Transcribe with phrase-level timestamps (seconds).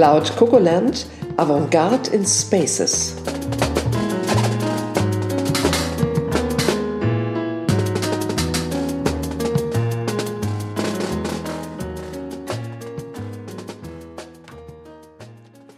[0.00, 1.04] Cloud Cocoland
[1.36, 3.14] Avantgarde in Spaces.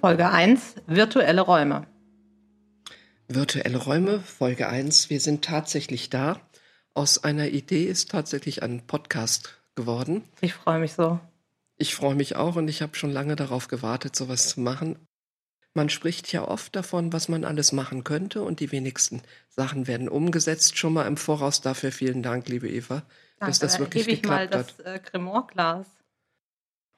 [0.00, 1.88] Folge 1 Virtuelle Räume.
[3.26, 5.10] Virtuelle Räume, Folge 1.
[5.10, 6.40] Wir sind tatsächlich da.
[6.94, 10.22] Aus einer Idee ist tatsächlich ein Podcast geworden.
[10.40, 11.18] Ich freue mich so.
[11.82, 15.00] Ich freue mich auch und ich habe schon lange darauf gewartet, sowas zu machen.
[15.74, 20.08] Man spricht ja oft davon, was man alles machen könnte und die wenigsten Sachen werden
[20.08, 20.78] umgesetzt.
[20.78, 23.02] Schon mal im Voraus dafür vielen Dank, liebe Eva,
[23.40, 24.78] Danke, dass das wirklich geklappt mal das.
[24.78, 25.88] Äh, Cremorglas.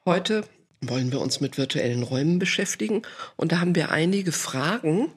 [0.05, 0.47] Heute
[0.81, 3.01] wollen wir uns mit virtuellen Räumen beschäftigen.
[3.37, 5.11] Und da haben wir einige Fragen,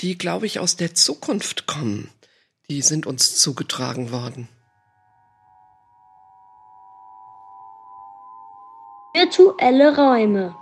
[0.00, 2.08] die, glaube ich, aus der Zukunft kommen.
[2.70, 4.48] Die sind uns zugetragen worden.
[9.12, 10.54] Virtuelle Räume.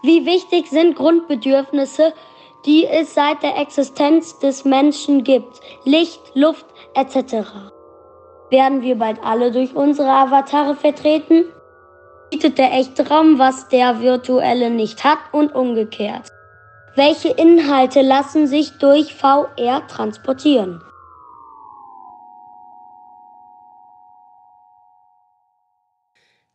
[0.00, 2.14] Wie wichtig sind Grundbedürfnisse,
[2.64, 5.60] die es seit der Existenz des Menschen gibt?
[5.84, 7.46] Licht, Luft etc.
[8.48, 11.44] Werden wir bald alle durch unsere Avatare vertreten?
[12.30, 16.28] bietet der echte Raum, was der virtuelle nicht hat und umgekehrt.
[16.96, 20.82] Welche Inhalte lassen sich durch VR transportieren?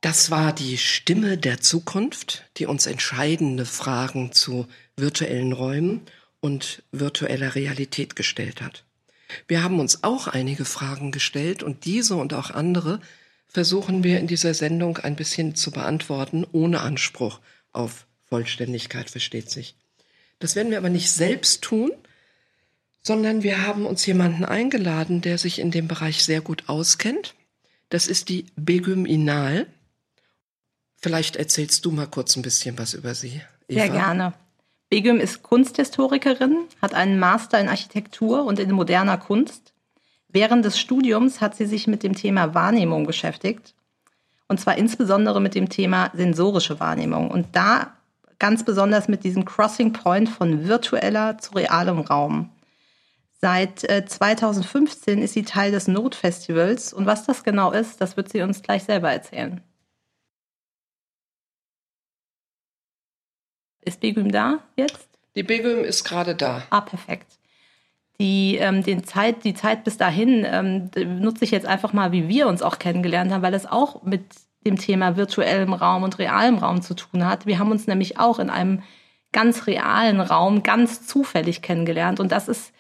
[0.04, 6.02] Das war die Stimme der Zukunft, die uns entscheidende Fragen zu virtuellen Räumen
[6.42, 8.84] und virtueller Realität gestellt hat.
[9.48, 13.00] Wir haben uns auch einige Fragen gestellt und diese und auch andere
[13.48, 17.40] versuchen wir in dieser Sendung ein bisschen zu beantworten, ohne Anspruch
[17.72, 19.74] auf Vollständigkeit, versteht sich.
[20.40, 21.94] Das werden wir aber nicht selbst tun,
[23.03, 27.35] sondern wir haben uns jemanden eingeladen, der sich in dem Bereich sehr gut auskennt.
[27.88, 29.66] Das ist die Begüm Inal.
[31.03, 33.41] Vielleicht erzählst du mal kurz ein bisschen was über sie.
[33.68, 33.81] Eva.
[33.81, 34.34] Sehr gerne.
[34.90, 39.74] Begüm ist Kunsthistorikerin, hat einen Master in Architektur und in moderner Kunst
[40.34, 43.75] Während des Studiums hat sie sich mit dem Thema Wahrnehmung beschäftigt.
[44.47, 47.30] Und zwar insbesondere mit dem Thema sensorische Wahrnehmung.
[47.30, 47.94] Und da
[48.40, 52.50] ganz besonders mit diesem Crossing Point von virtueller zu realem Raum.
[53.40, 56.94] Seit 2015 äh, ist sie Teil des Node Festivals.
[56.94, 59.62] Und was das genau ist, das wird sie uns gleich selber erzählen.
[63.86, 65.08] Ist Begüm da jetzt?
[65.36, 66.64] Die Begüm ist gerade da.
[66.70, 67.40] Ah, perfekt
[68.20, 70.90] die, ähm, den Zeit, die Zeit bis dahin ähm,
[71.20, 74.24] nutze ich jetzt einfach mal, wie wir uns auch kennengelernt haben, weil es auch mit
[74.66, 77.46] dem Thema virtuellem Raum und realem Raum zu tun hat.
[77.46, 78.82] Wir haben uns nämlich auch in einem
[79.34, 82.20] ganz realen Raum ganz zufällig kennengelernt.
[82.20, 82.72] Und das ist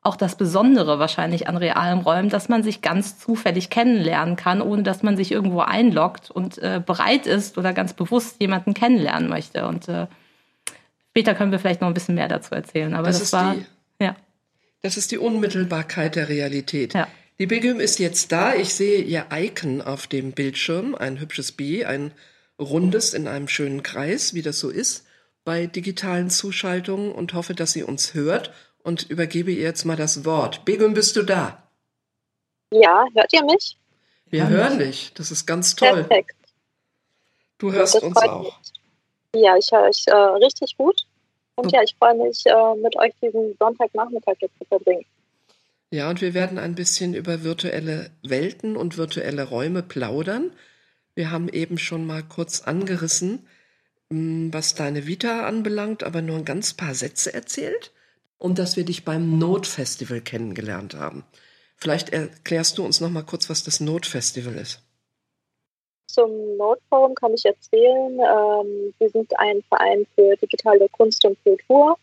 [0.00, 4.84] auch das Besondere wahrscheinlich an realem Räumen, dass man sich ganz zufällig kennenlernen kann, ohne
[4.84, 9.66] dass man sich irgendwo einloggt und äh, bereit ist oder ganz bewusst jemanden kennenlernen möchte.
[9.66, 10.06] Und äh,
[11.16, 12.92] später können wir vielleicht noch ein bisschen mehr dazu erzählen.
[12.92, 13.64] Aber das, das war die,
[14.04, 14.14] ja.
[14.82, 16.92] Das ist die Unmittelbarkeit der Realität.
[16.92, 17.08] Ja.
[17.38, 18.54] Die Begüm ist jetzt da.
[18.54, 22.12] Ich sehe ihr Icon auf dem Bildschirm, ein hübsches B, ein
[22.60, 25.06] rundes in einem schönen Kreis, wie das so ist
[25.42, 30.26] bei digitalen Zuschaltungen und hoffe, dass sie uns hört und übergebe ihr jetzt mal das
[30.26, 30.66] Wort.
[30.66, 31.62] Begüm, bist du da?
[32.70, 33.78] Ja, hört ihr mich?
[34.26, 34.48] Wir ja.
[34.48, 35.14] hören dich.
[35.14, 36.04] Das ist ganz toll.
[36.04, 36.36] Perfekt.
[37.56, 38.42] Du hörst uns auch.
[38.42, 39.42] Mich.
[39.42, 41.05] Ja, ich höre euch äh, richtig gut.
[41.56, 45.04] Und ja, ich freue mich, äh, mit euch diesen Sonntagnachmittag jetzt zu verbringen.
[45.90, 50.52] Ja, und wir werden ein bisschen über virtuelle Welten und virtuelle Räume plaudern.
[51.14, 53.46] Wir haben eben schon mal kurz angerissen,
[54.10, 57.92] hm, was deine Vita anbelangt, aber nur ein ganz paar Sätze erzählt
[58.38, 61.24] und dass wir dich beim Not Festival kennengelernt haben.
[61.76, 64.85] Vielleicht erklärst du uns noch mal kurz, was das Not Festival ist
[66.06, 68.18] zum Notforum kann ich erzählen.
[68.18, 71.98] Ähm, wir sind ein Verein für digitale Kunst und Kultur.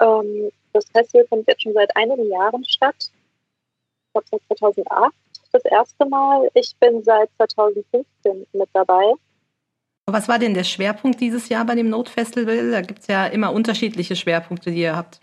[0.00, 2.96] Ähm, das Festival findet jetzt schon seit einigen Jahren statt.
[2.98, 5.14] Ich glaube seit 2008
[5.52, 6.50] das erste Mal.
[6.54, 8.04] Ich bin seit 2015
[8.52, 9.14] mit dabei.
[10.06, 12.70] Was war denn der Schwerpunkt dieses Jahr bei dem Notfestival?
[12.70, 15.20] Da gibt es ja immer unterschiedliche Schwerpunkte, die ihr habt.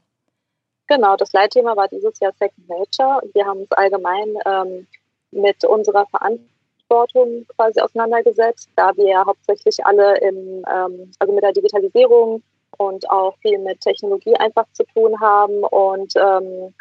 [0.87, 3.21] Genau, das Leitthema war dieses Jahr Second Nature.
[3.33, 4.87] Wir haben uns allgemein ähm,
[5.31, 6.50] mit unserer Verantwortung
[6.91, 12.43] Verantwortung quasi auseinandergesetzt, da wir hauptsächlich alle im, ähm, also mit der Digitalisierung
[12.77, 16.73] und auch viel mit Technologie einfach zu tun haben und ähm,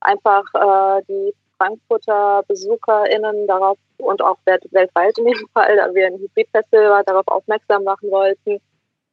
[0.00, 6.18] einfach äh, die Frankfurter BesucherInnen darauf und auch weltweit in dem Fall, da wir ein
[6.18, 8.60] Hybridfestival darauf aufmerksam machen wollten,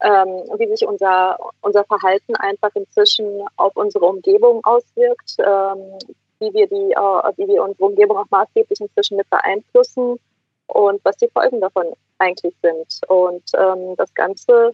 [0.03, 5.99] ähm, wie sich unser, unser Verhalten einfach inzwischen auf unsere Umgebung auswirkt, ähm,
[6.41, 10.19] wie wir die, äh, wie wir unsere Umgebung auch maßgeblich inzwischen mit beeinflussen
[10.67, 12.99] und was die Folgen davon eigentlich sind.
[13.07, 14.73] Und ähm, das Ganze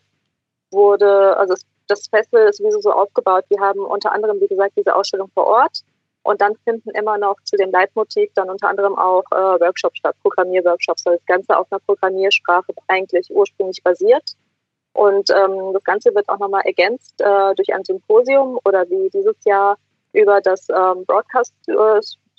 [0.72, 1.54] wurde, also
[1.88, 3.46] das Festival ist sowieso so aufgebaut.
[3.50, 5.84] Wir haben unter anderem, wie gesagt, diese Ausstellung vor Ort.
[6.24, 10.16] Und dann finden immer noch zu dem Leitmotiv dann unter anderem auch äh, Workshops statt,
[10.22, 14.36] Programmierworkshops, weil das Ganze auf einer Programmiersprache eigentlich ursprünglich basiert.
[14.94, 19.38] Und ähm, das Ganze wird auch nochmal ergänzt äh, durch ein Symposium oder wie dieses
[19.46, 19.78] Jahr
[20.18, 21.54] über das ähm, Broadcast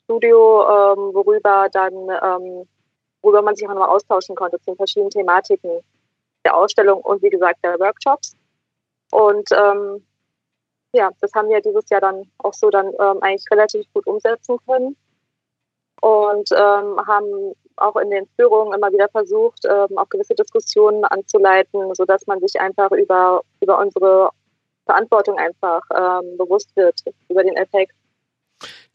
[0.05, 2.69] Studio, ähm, worüber dann, ähm,
[3.23, 5.81] worüber man sich auch nochmal austauschen konnte zu den verschiedenen Thematiken
[6.45, 8.37] der Ausstellung und wie gesagt der Workshops.
[9.11, 10.05] Und ähm,
[10.93, 14.59] ja, das haben wir dieses Jahr dann auch so dann ähm, eigentlich relativ gut umsetzen
[14.67, 14.97] können
[16.01, 21.95] und ähm, haben auch in den Führungen immer wieder versucht, ähm, auch gewisse Diskussionen anzuleiten,
[21.95, 24.31] sodass man sich einfach über, über unsere
[24.89, 26.99] Verantwortung einfach ähm, bewusst wird,
[27.29, 27.93] über den Effekt.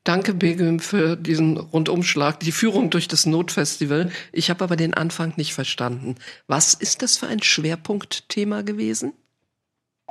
[0.04, 4.12] Danke, Begüm, für diesen Rundumschlag, die Führung durch das Notfestival.
[4.34, 6.16] Ich habe aber den Anfang nicht verstanden.
[6.48, 9.14] Was ist das für ein Schwerpunktthema gewesen?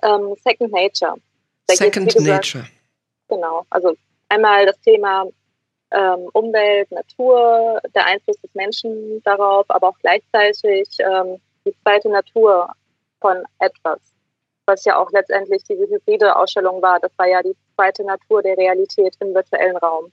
[0.02, 1.17] Ähm, Second Nature.
[1.67, 2.64] Da Second gesagt, Nature.
[3.29, 3.67] Genau.
[3.69, 3.94] Also
[4.29, 5.26] einmal das Thema
[5.90, 11.37] ähm, Umwelt, Natur, der Einfluss des Menschen darauf, aber auch gleichzeitig ähm,
[11.67, 12.73] die zweite Natur
[13.20, 14.00] von etwas,
[14.67, 17.00] was ja auch letztendlich diese hybride Ausstellung war.
[17.00, 20.12] Das war ja die zweite Natur der Realität im virtuellen Raum.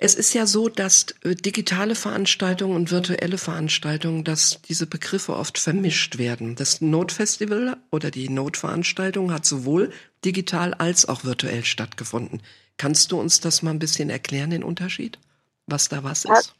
[0.00, 5.58] Es ist ja so, dass äh, digitale Veranstaltungen und virtuelle Veranstaltungen, dass diese Begriffe oft
[5.58, 6.54] vermischt werden.
[6.54, 9.90] Das Notfestival oder die Notveranstaltung hat sowohl
[10.24, 12.42] digital als auch virtuell stattgefunden.
[12.76, 15.18] Kannst du uns das mal ein bisschen erklären, den Unterschied?
[15.66, 16.54] Was da was ist?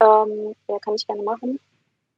[0.00, 1.60] Ja, ähm, ja kann ich gerne machen.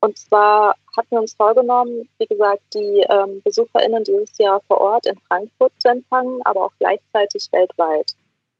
[0.06, 5.06] Und zwar hatten wir uns vorgenommen, wie gesagt, die ähm, BesucherInnen dieses Jahr vor Ort
[5.06, 8.12] in Frankfurt zu empfangen, aber auch gleichzeitig weltweit.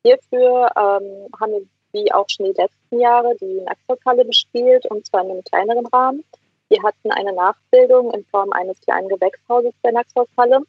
[0.05, 1.63] Hierfür ähm, haben wir
[1.93, 6.25] wie auch schon die letzten Jahre die Naxos-Halle bespielt und zwar in einem kleineren Rahmen.
[6.69, 10.63] Wir hatten eine Nachbildung in Form eines kleinen Gewächshauses der Naxos-Halle,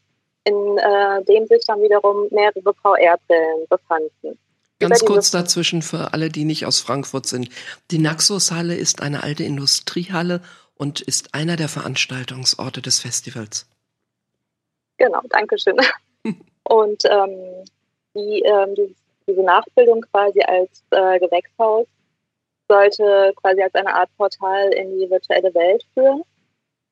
[0.43, 4.37] in äh, dem sich dann wiederum mehrere VR-Brillen befanden.
[4.79, 7.49] Ganz kurz dazwischen für alle, die nicht aus Frankfurt sind.
[7.89, 10.41] Die Naxos-Halle ist eine alte Industriehalle
[10.77, 13.67] und ist einer der Veranstaltungsorte des Festivals.
[14.97, 15.77] Genau, danke schön.
[16.63, 17.65] und ähm,
[18.15, 18.95] die, ähm, dieses
[19.27, 21.85] diese Nachbildung quasi als äh, Gewächshaus
[22.69, 26.23] sollte quasi als eine Art Portal in die virtuelle Welt führen.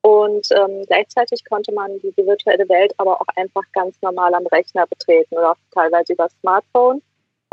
[0.02, 4.86] Und ähm, gleichzeitig konnte man diese virtuelle Welt aber auch einfach ganz normal am Rechner
[4.86, 7.02] betreten oder auch teilweise über Smartphone.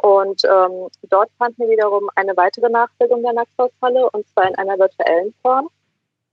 [0.02, 4.78] Und ähm, dort fanden wir wiederum eine weitere Nachbildung der Naxos-Halle und zwar in einer
[4.78, 5.70] virtuellen Form.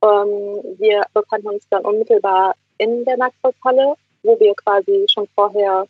[0.02, 5.86] Ähm, wir befanden uns dann unmittelbar in der Naxos-Halle, wo wir quasi schon vorher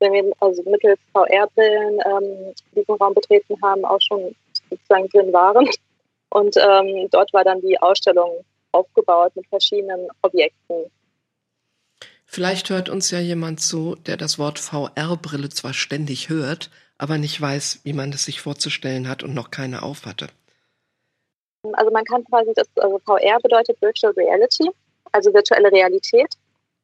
[0.00, 4.34] wenn wir also mittels VR-Brillen ähm, diesen Raum betreten haben, auch schon
[4.70, 5.68] sozusagen drin waren.
[6.30, 10.90] Und ähm, dort war dann die Ausstellung aufgebaut mit verschiedenen Objekten.
[12.26, 17.40] Vielleicht hört uns ja jemand zu, der das Wort VR-Brille zwar ständig hört, aber nicht
[17.40, 20.28] weiß, wie man das sich vorzustellen hat und noch keine aufhatte.
[21.72, 24.70] Also man kann quasi das, also VR bedeutet Virtual Reality,
[25.12, 26.34] also virtuelle Realität.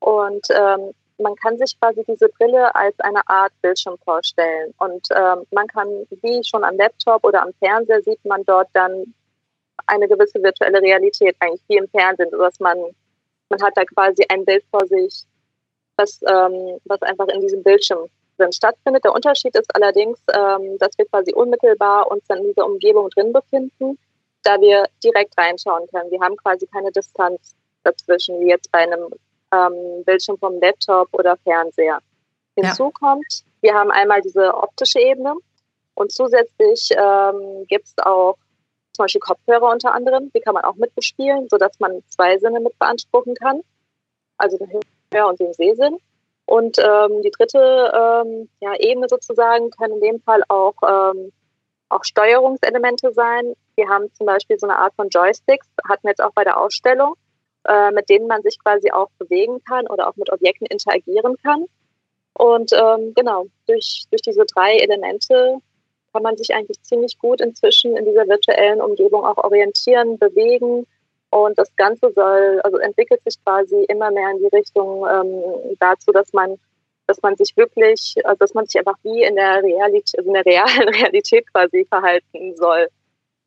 [0.01, 4.75] Und ähm, man kann sich quasi diese Brille als eine Art Bildschirm vorstellen.
[4.79, 5.89] Und ähm, man kann,
[6.23, 9.15] wie schon am Laptop oder am Fernseher, sieht man dort dann
[9.87, 12.79] eine gewisse virtuelle Realität, eigentlich wie im Fernsehen, dass man,
[13.49, 15.25] man hat da quasi ein Bild vor sich,
[15.97, 19.05] was, ähm, was einfach in diesem Bildschirm drin stattfindet.
[19.05, 23.33] Der Unterschied ist allerdings, ähm, dass wir quasi unmittelbar uns dann in dieser Umgebung drin
[23.33, 23.99] befinden,
[24.45, 26.11] da wir direkt reinschauen können.
[26.11, 29.13] Wir haben quasi keine Distanz dazwischen, wie jetzt bei einem
[29.53, 31.99] ähm, Bildschirm vom Laptop oder Fernseher.
[32.57, 32.91] Hinzu ja.
[32.91, 35.35] kommt, wir haben einmal diese optische Ebene
[35.95, 38.37] und zusätzlich ähm, gibt es auch
[38.93, 42.79] zum Beispiel Kopfhörer unter anderem, die kann man auch mitbespielen, sodass man zwei Sinne mit
[42.79, 43.61] beanspruchen kann,
[44.39, 44.81] also den
[45.13, 45.99] Hör- und den Sehsinn.
[46.47, 51.33] Und ähm, die dritte ähm, ja, Ebene sozusagen können in dem Fall auch, ähm,
[51.89, 53.55] auch Steuerungselemente sein.
[53.77, 56.61] Wir haben zum Beispiel so eine Art von Joysticks, hatten wir jetzt auch bei der
[56.61, 57.15] Ausstellung
[57.67, 61.65] äh, mit denen man sich quasi auch bewegen kann oder auch mit Objekten interagieren kann.
[62.35, 65.59] Und ähm, genau, durch, durch diese drei Elemente
[66.13, 70.87] kann man sich eigentlich ziemlich gut inzwischen in dieser virtuellen Umgebung auch orientieren, bewegen.
[71.31, 76.13] Und das Ganze soll, also entwickelt sich quasi immer mehr in die Richtung ähm, dazu,
[76.13, 76.59] dass man,
[77.07, 80.35] dass man sich wirklich, also dass man sich einfach wie in der Realität, also in
[80.35, 82.89] der realen Realität quasi verhalten soll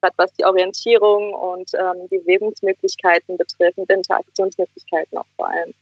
[0.01, 5.73] gerade was die Orientierung und ähm, die Bewegungsmöglichkeiten betrifft und Interaktionsmöglichkeiten auch vor allem.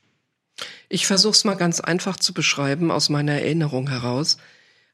[0.90, 4.38] Ich versuche es mal ganz einfach zu beschreiben aus meiner Erinnerung heraus.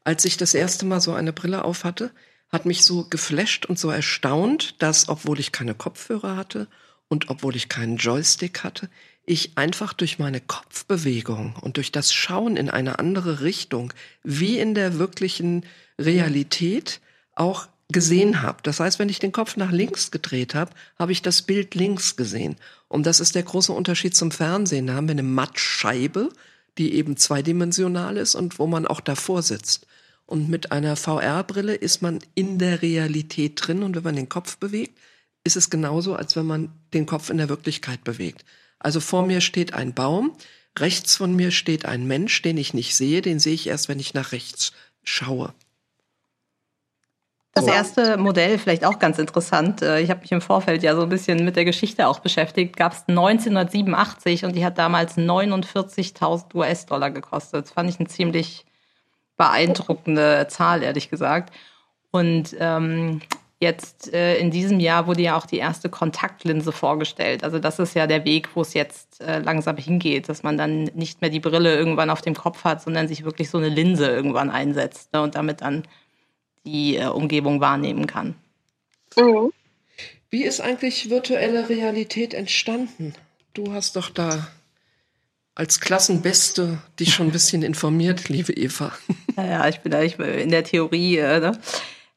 [0.04, 2.12] Als ich das erste Mal so eine Brille auf hatte,
[2.52, 6.68] hat mich so geflasht und so erstaunt, dass, obwohl ich keine Kopfhörer hatte
[7.08, 8.90] und obwohl ich keinen Joystick hatte,
[9.26, 14.74] ich einfach durch meine Kopfbewegung und durch das Schauen in eine andere Richtung, wie in
[14.74, 15.66] der wirklichen
[16.00, 17.02] Realität,
[17.36, 18.60] auch gesehen habe.
[18.64, 22.16] Das heißt, wenn ich den Kopf nach links gedreht habe, habe ich das Bild links
[22.16, 22.56] gesehen.
[22.88, 24.88] Und das ist der große Unterschied zum Fernsehen.
[24.88, 26.30] Da haben wir eine Mattscheibe,
[26.78, 29.88] die eben zweidimensional ist und wo man auch davor sitzt.
[30.26, 34.58] Und mit einer VR-Brille ist man in der Realität drin und wenn man den Kopf
[34.58, 34.98] bewegt,
[35.44, 38.46] ist es genauso, als wenn man den Kopf in der Wirklichkeit bewegt.
[38.82, 40.36] Also vor mir steht ein Baum,
[40.78, 44.00] rechts von mir steht ein Mensch, den ich nicht sehe, den sehe ich erst, wenn
[44.00, 44.74] ich nach rechts
[45.04, 45.54] schaue.
[47.54, 51.04] Das erste Modell, vielleicht auch ganz interessant, äh, ich habe mich im Vorfeld ja so
[51.04, 56.56] ein bisschen mit der Geschichte auch beschäftigt, gab es 1987 und die hat damals 49.000
[56.56, 57.66] US-Dollar gekostet.
[57.66, 58.66] Das fand ich eine ziemlich
[59.36, 61.54] beeindruckende Zahl, ehrlich gesagt.
[62.10, 63.22] Und ähm,
[63.62, 67.44] jetzt äh, in diesem Jahr wurde ja auch die erste Kontaktlinse vorgestellt.
[67.44, 70.86] Also das ist ja der Weg, wo es jetzt äh, langsam hingeht, dass man dann
[70.96, 74.08] nicht mehr die Brille irgendwann auf dem Kopf hat, sondern sich wirklich so eine Linse
[74.08, 75.84] irgendwann einsetzt ne, und damit dann
[76.66, 78.36] die äh, Umgebung wahrnehmen kann.
[79.16, 79.54] Mhm.
[80.32, 83.14] Wie ist eigentlich virtuelle Realität entstanden?
[83.54, 84.48] Du hast doch da
[85.54, 88.92] als Klassenbeste dich schon ein bisschen informiert, liebe Eva.
[89.38, 91.18] Ja, ja ich bin da in der Theorie.
[91.18, 91.60] Äh, ne?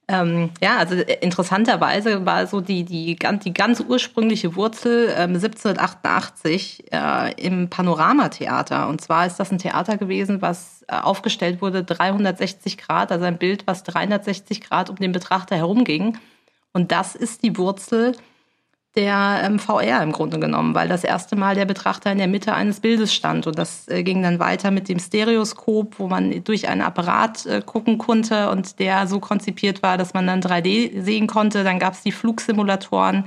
[0.07, 5.35] Ähm, ja, also äh, interessanterweise war so die, die, ganz, die ganz ursprüngliche Wurzel ähm,
[5.35, 8.89] 1788 äh, im Panoramatheater.
[8.89, 13.39] Und zwar ist das ein Theater gewesen, was äh, aufgestellt wurde 360 Grad, also ein
[13.39, 16.19] Bild, was 360 Grad um den Betrachter herumging.
[16.75, 18.15] Und das ist die Wurzel
[18.97, 22.55] der ähm, VR im Grunde genommen, weil das erste Mal der Betrachter in der Mitte
[22.55, 23.47] eines Bildes stand.
[23.47, 27.61] Und das äh, ging dann weiter mit dem Stereoskop, wo man durch einen Apparat äh,
[27.65, 31.65] gucken konnte und der so konzipiert war, dass man dann 3D sehen konnte.
[31.65, 33.25] Dann gab es die Flugsimulatoren,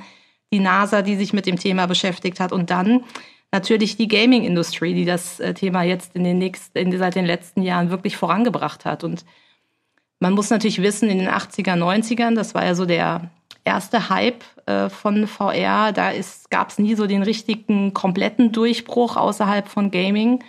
[0.54, 2.54] die NASA, die sich mit dem Thema beschäftigt hat.
[2.54, 3.04] Und dann
[3.52, 7.62] natürlich die Gaming-Industrie, die das äh, Thema jetzt in den nächsten, in, seit den letzten
[7.62, 9.04] Jahren wirklich vorangebracht hat.
[9.04, 9.26] Und
[10.20, 13.32] man muss natürlich wissen, in den 80er, 90ern, das war ja so der
[13.68, 15.92] erste Hype äh, von VR.
[15.92, 16.12] Da
[16.50, 20.44] gab es nie so den richtigen, kompletten Durchbruch außerhalb von Gaming,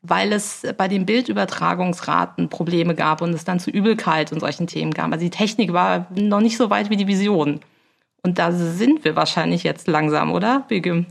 [0.00, 4.94] weil es bei den Bildübertragungsraten Probleme gab und es dann zu Übelkeit und solchen Themen
[4.94, 5.12] kam.
[5.12, 7.60] Also die Technik war noch nicht so weit wie die Vision.
[8.22, 11.06] Und da sind wir wahrscheinlich jetzt langsam, oder, Begim?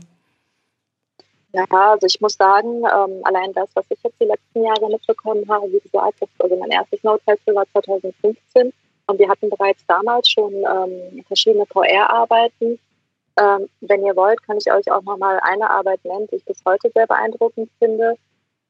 [1.52, 5.44] Ja, also ich muss sagen, ähm, allein das, was ich jetzt die letzten Jahre mitbekommen
[5.50, 8.72] habe, wie gesagt, also mein erstes Node-Festival war 2015
[9.06, 12.78] und wir hatten bereits damals schon ähm, verschiedene VR-Arbeiten.
[13.40, 16.62] Ähm, wenn ihr wollt, kann ich euch auch nochmal eine Arbeit nennen, die ich bis
[16.64, 18.16] heute sehr beeindruckend finde.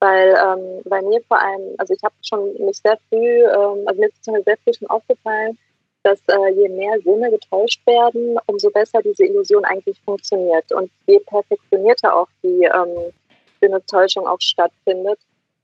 [0.01, 4.01] Weil ähm, bei mir vor allem, also ich habe schon mich sehr früh, ähm, also
[4.01, 5.59] mir ist es sehr früh schon aufgefallen,
[6.03, 10.73] dass äh, je mehr Sinne getäuscht werden, umso besser diese Illusion eigentlich funktioniert.
[10.73, 13.12] Und je perfektionierter auch die ähm,
[13.61, 15.19] Sinnetäuschung auch stattfindet,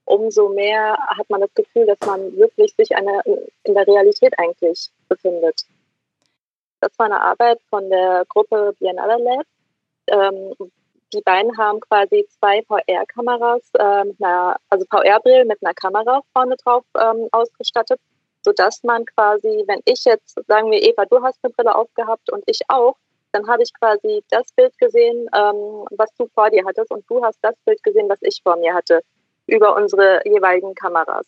[0.09, 3.23] umso mehr hat man das Gefühl, dass man wirklich sich eine,
[3.65, 5.67] in der Realität eigentlich befindet.
[6.81, 9.47] Das war eine Arbeit von der Gruppe Biennale Lab.
[10.07, 10.55] Ähm,
[11.13, 14.05] die beiden haben quasi zwei VR-Kameras, äh,
[14.71, 18.01] also VR-Brillen mit einer Kamera vorne drauf ähm, ausgestattet,
[18.45, 22.45] sodass man quasi, wenn ich jetzt, sagen wir, Eva, du hast eine Brille aufgehabt und
[22.47, 22.97] ich auch,
[23.33, 27.23] dann habe ich quasi das Bild gesehen, ähm, was du vor dir hattest und du
[27.23, 29.03] hast das Bild gesehen, was ich vor mir hatte
[29.49, 31.27] über unsere jeweiligen Kameras.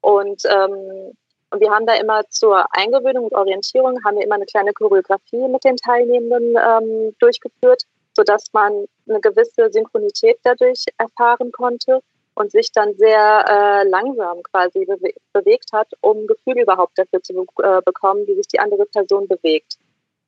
[0.00, 1.12] Und, ähm,
[1.56, 5.64] wir haben da immer zur Eingewöhnung und Orientierung haben wir immer eine kleine Choreografie mit
[5.64, 7.84] den Teilnehmenden ähm, durchgeführt,
[8.14, 12.00] sodass man eine gewisse Synchronität dadurch erfahren konnte
[12.34, 17.46] und sich dann sehr äh, langsam quasi bewe bewegt hat, um Gefühl überhaupt dafür zu
[17.62, 19.78] äh, bekommen, wie sich die andere Person bewegt.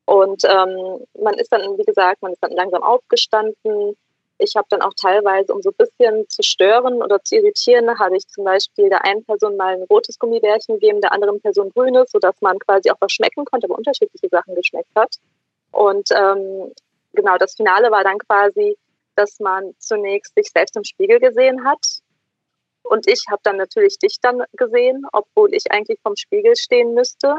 [0.06, 3.96] Und ähm, man ist dann, wie gesagt, man ist dann langsam aufgestanden,
[4.40, 8.16] ich habe dann auch teilweise, um so ein bisschen zu stören oder zu irritieren, habe
[8.16, 12.10] ich zum Beispiel der einen Person mal ein rotes Gummibärchen gegeben, der anderen Person grünes,
[12.10, 15.16] sodass man quasi auch was schmecken konnte, aber unterschiedliche Sachen geschmeckt hat.
[15.72, 16.72] Und ähm,
[17.12, 18.76] genau, das Finale war dann quasi,
[19.16, 22.00] dass man zunächst sich selbst im Spiegel gesehen hat.
[22.82, 27.36] Und ich habe dann natürlich dich dann gesehen, obwohl ich eigentlich vom Spiegel stehen müsste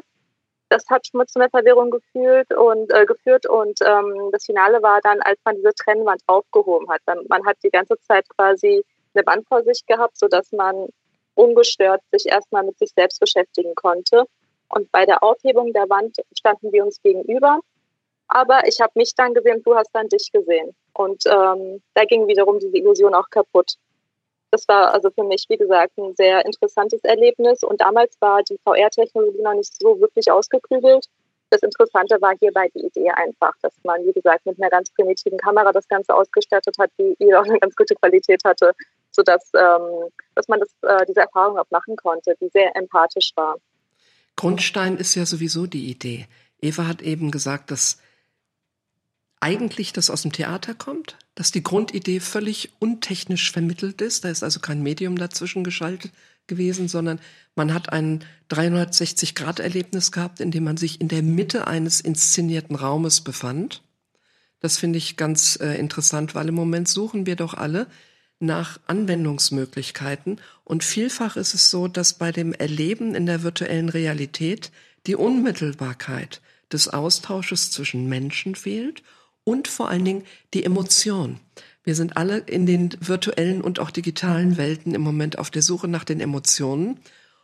[0.72, 5.02] das hat mal zu einer Verwirrung gefühlt und äh, geführt und ähm, das Finale war
[5.02, 7.02] dann, als man diese Trennwand aufgehoben hat.
[7.28, 10.88] Man hat die ganze Zeit quasi eine Wand vor sich gehabt, so dass man
[11.36, 14.24] ungestört sich erstmal mit sich selbst beschäftigen konnte.
[14.70, 17.60] Und bei der Aufhebung der Wand standen wir uns gegenüber.
[18.30, 20.74] Aber ich habe mich dann gesehen, du hast dann dich gesehen.
[20.94, 23.74] Und ähm, da ging wiederum diese Illusion auch kaputt
[24.52, 27.64] das war also für mich, wie gesagt, ein sehr interessantes Erlebnis.
[27.64, 31.08] Und damals war die VR-Technologie noch nicht so wirklich ausgeklügelt.
[31.50, 35.38] das Interessante war hierbei die Idee einfach, dass man, wie gesagt, mit einer ganz primitiven
[35.38, 38.74] Kamera das Ganze ausgestattet hat, die, die auch eine ganz gute Qualität hatte,
[39.12, 43.58] sodass ähm, dass man das, äh, diese Erfahrung auch machen konnte, die sehr empathisch war.
[44.38, 46.28] Grundstein ist ja sowieso die Idee.
[46.62, 48.02] Eva hat eben gesagt, dass
[49.42, 54.24] eigentlich das aus dem Theater kommt, dass die Grundidee völlig untechnisch vermittelt ist.
[54.24, 56.12] Da ist also kein Medium dazwischen geschaltet
[56.48, 57.20] gewesen, sondern
[57.56, 63.22] man hat ein 360-Grad-Erlebnis gehabt, in dem man sich in der Mitte eines inszenierten Raumes
[63.22, 63.84] befand.
[64.60, 67.88] Das finde ich ganz äh, interessant, weil im Moment suchen wir doch alle
[68.40, 70.40] nach Anwendungsmöglichkeiten.
[70.64, 74.72] Und vielfach ist es so, dass bei dem Erleben in der virtuellen Realität
[75.08, 79.02] die Unmittelbarkeit des Austausches zwischen Menschen fehlt
[79.44, 81.40] und vor allen Dingen die Emotion.
[81.84, 85.88] Wir sind alle in den virtuellen und auch digitalen Welten im Moment auf der Suche
[85.88, 87.00] nach den Emotionen.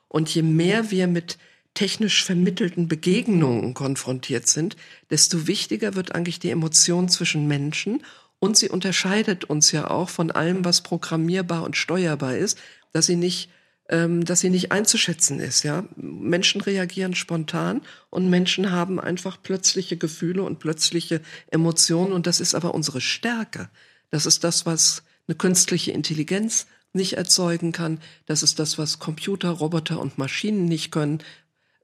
[0.08, 1.38] Und je mehr wir mit
[1.74, 4.75] technisch vermittelten Begegnungen konfrontiert sind,
[5.10, 8.04] desto wichtiger wird eigentlich die Emotion zwischen Menschen.
[8.39, 12.60] Und sie unterscheidet uns ja auch von allem, was programmierbar und steuerbar ist,
[12.94, 13.50] dass sie nicht
[13.89, 15.63] ähm, dass sie nicht einzuschätzen ist.
[15.63, 22.39] Ja, Menschen reagieren spontan und Menschen haben einfach plötzliche Gefühle und plötzliche Emotionen und das
[22.39, 23.70] ist aber unsere Stärke.
[24.10, 28.00] Das ist das, was eine künstliche Intelligenz nicht erzeugen kann.
[28.25, 31.20] Das ist das, was Computer, Roboter und Maschinen nicht können.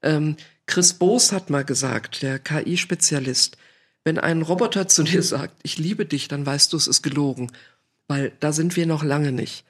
[0.02, 3.56] Ähm, Chris Boos hat mal gesagt, der KI-Spezialist,
[4.02, 7.50] wenn ein Roboter zu dir sagt, ich liebe dich, dann weißt du, es ist gelogen,
[8.08, 9.64] weil da sind wir noch lange nicht.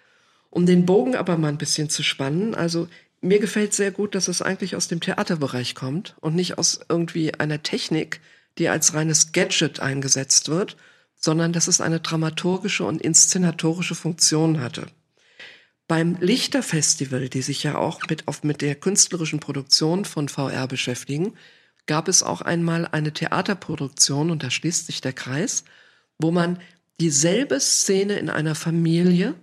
[0.54, 2.86] Um den Bogen aber mal ein bisschen zu spannen, also
[3.20, 7.34] mir gefällt sehr gut, dass es eigentlich aus dem Theaterbereich kommt und nicht aus irgendwie
[7.34, 8.20] einer Technik,
[8.58, 10.76] die als reines Gadget eingesetzt wird,
[11.16, 14.86] sondern dass es eine dramaturgische und inszenatorische Funktion hatte.
[15.88, 21.34] Beim Lichterfestival, die sich ja auch mit, auf, mit der künstlerischen Produktion von VR beschäftigen,
[21.86, 25.64] gab es auch einmal eine Theaterproduktion, und da schließt sich der Kreis,
[26.16, 26.60] wo man
[27.00, 29.34] dieselbe Szene in einer Familie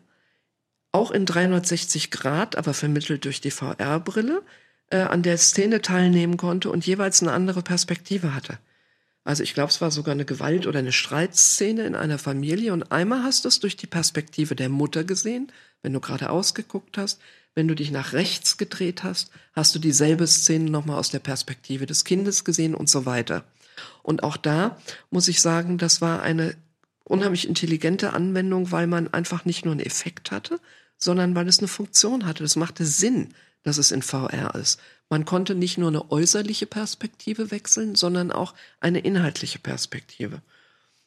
[0.91, 4.41] auch in 360 Grad, aber vermittelt durch die VR-Brille,
[4.89, 8.57] äh, an der Szene teilnehmen konnte und jeweils eine andere Perspektive hatte.
[9.23, 12.91] Also ich glaube, es war sogar eine Gewalt- oder eine Streitszene in einer Familie und
[12.91, 15.51] einmal hast du es durch die Perspektive der Mutter gesehen,
[15.83, 17.19] wenn du gerade ausgeguckt hast.
[17.53, 21.85] Wenn du dich nach rechts gedreht hast, hast du dieselbe Szene nochmal aus der Perspektive
[21.85, 23.43] des Kindes gesehen und so weiter.
[24.03, 24.77] Und auch da
[25.09, 26.55] muss ich sagen, das war eine
[27.11, 30.59] unheimlich intelligente Anwendung, weil man einfach nicht nur einen Effekt hatte,
[30.97, 32.43] sondern weil es eine Funktion hatte.
[32.43, 34.79] Es machte Sinn, dass es in VR ist.
[35.09, 40.41] Man konnte nicht nur eine äußerliche Perspektive wechseln, sondern auch eine inhaltliche Perspektive.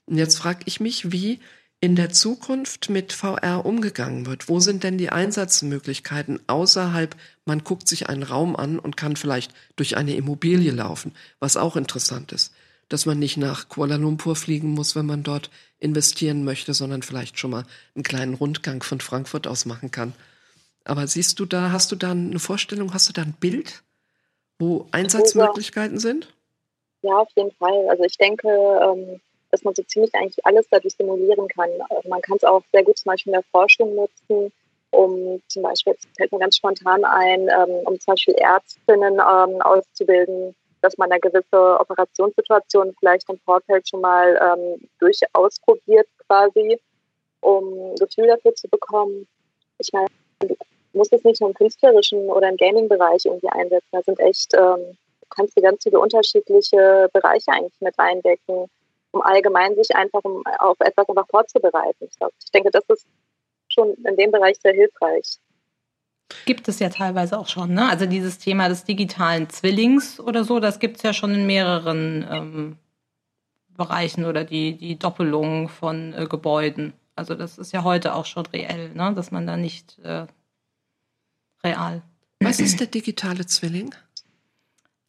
[0.05, 1.40] Und jetzt frage ich mich, wie
[1.81, 4.49] in der Zukunft mit VR umgegangen wird.
[4.49, 9.55] Wo sind denn die Einsatzmöglichkeiten außerhalb, man guckt sich einen Raum an und kann vielleicht
[9.77, 12.53] durch eine Immobilie laufen, was auch interessant ist
[12.95, 17.41] dass man nicht nach Kuala Lumpur fliegen muss, wenn man dort investieren möchte, sondern vielleicht
[17.41, 17.65] schon mal
[17.97, 20.13] einen kleinen Rundgang von Frankfurt aus machen kann.
[20.85, 23.83] Aber siehst du da, hast du da eine Vorstellung, hast du da ein Bild,
[24.61, 26.33] wo Einsatzmöglichkeiten sind?
[27.03, 27.89] Ja, auf jeden Fall.
[27.89, 31.71] Also ich denke, ähm, dass man so ziemlich eigentlich alles dadurch simulieren kann.
[31.91, 34.53] Also man kann es auch sehr gut zum Beispiel in der Forschung nutzen,
[34.91, 39.61] um zum Beispiel, jetzt fällt mir ganz spontan ein, ähm, um zum Beispiel Ärztinnen ähm,
[39.63, 46.79] auszubilden, dass man eine gewisse Operationssituation vielleicht im Vorfeld schon mal ähm, durchaus probiert quasi,
[47.40, 49.27] um ein Gefühl dafür zu bekommen.
[49.79, 50.09] Ich meine,
[50.40, 50.55] du
[50.92, 53.88] musst es nicht nur im künstlerischen oder im Gaming-Bereich irgendwie einsetzen.
[53.92, 58.66] Da sind echt, ähm, du kannst dir ganz viele unterschiedliche Bereiche eigentlich mit eindecken,
[59.12, 62.09] um allgemein sich einfach um, auf etwas einfach vorzubereiten.
[62.11, 63.07] Ich, glaub, ich denke, das ist
[63.68, 65.38] schon in dem Bereich sehr hilfreich.
[66.47, 67.89] Gibt es ja teilweise auch schon, ne?
[67.89, 72.27] Also dieses Thema des digitalen Zwillings oder so, das gibt es ja schon in mehreren
[72.31, 72.79] ähm,
[73.77, 76.93] Bereichen oder die, die Doppelung von äh, Gebäuden.
[77.17, 79.13] Also das ist ja heute auch schon reell, ne?
[79.15, 80.27] dass man da nicht äh,
[81.63, 82.03] real.
[82.41, 83.95] Was ist der digitale Zwilling?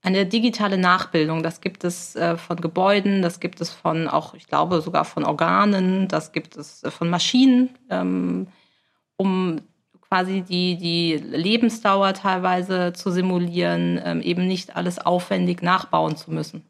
[0.01, 4.45] Eine digitale Nachbildung, das gibt es äh, von Gebäuden, das gibt es von auch, ich
[4.45, 8.47] glaube, sogar von Organen, das gibt es äh, von Maschinen, ähm,
[9.17, 9.61] um
[10.15, 16.63] quasi die, die Lebensdauer teilweise zu simulieren, ähm, eben nicht alles aufwendig nachbauen zu müssen.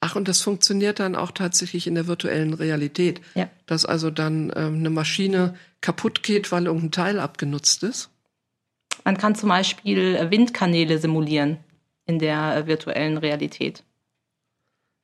[0.00, 3.20] Ach, und das funktioniert dann auch tatsächlich in der virtuellen Realität.
[3.34, 3.50] Ja.
[3.66, 8.08] Dass also dann ähm, eine Maschine kaputt geht, weil irgendein Teil abgenutzt ist?
[9.04, 11.58] Man kann zum Beispiel Windkanäle simulieren
[12.06, 13.84] in der äh, virtuellen Realität.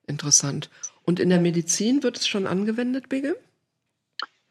[0.07, 0.71] Interessant.
[1.03, 3.37] Und in der Medizin wird es schon angewendet, Bigge?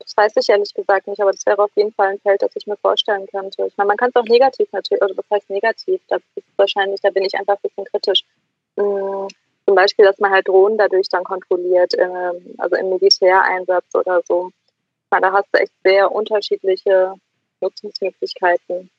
[0.03, 2.51] Das weiß ich ehrlich gesagt nicht, aber das wäre auf jeden Fall ein Feld, das
[2.55, 3.65] ich mir vorstellen könnte.
[3.65, 7.01] Ich meine, man kann es auch negativ natürlich, oder das heißt negativ, da ist wahrscheinlich,
[7.01, 8.23] da bin ich einfach ein bisschen kritisch.
[8.77, 9.27] Hm,
[9.65, 14.51] zum Beispiel, dass man halt Drohnen dadurch dann kontrolliert, ähm, also im Militäreinsatz oder so.
[15.11, 17.13] Na, da hast du echt sehr unterschiedliche
[17.61, 18.89] Nutzungsmöglichkeiten.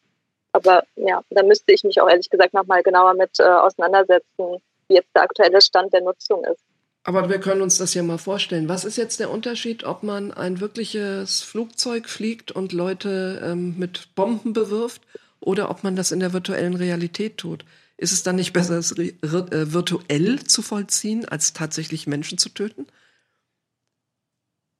[0.53, 4.95] Aber ja, da müsste ich mich auch ehrlich gesagt nochmal genauer mit äh, auseinandersetzen, wie
[4.95, 6.63] jetzt der aktuelle Stand der Nutzung ist.
[7.05, 8.69] Aber wir können uns das ja mal vorstellen.
[8.69, 14.15] Was ist jetzt der Unterschied, ob man ein wirkliches Flugzeug fliegt und Leute ähm, mit
[14.15, 15.03] Bomben bewirft
[15.41, 17.65] oder ob man das in der virtuellen Realität tut?
[17.97, 22.87] Ist es dann nicht besser, es äh, virtuell zu vollziehen, als tatsächlich Menschen zu töten?